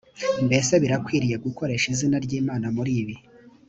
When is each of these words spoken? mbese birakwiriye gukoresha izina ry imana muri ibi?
mbese 0.45 0.73
birakwiriye 0.83 1.35
gukoresha 1.45 1.85
izina 1.93 2.17
ry 2.25 2.31
imana 2.39 2.67
muri 2.75 2.91
ibi? 3.01 3.15